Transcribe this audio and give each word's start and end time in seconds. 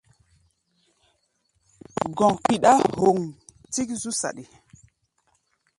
Gɔ̧ 2.17 2.29
kpiɗá 2.43 2.73
hoŋ 2.99 3.17
tík 3.73 3.89
zú 4.01 4.11
saɗi. 4.19 4.43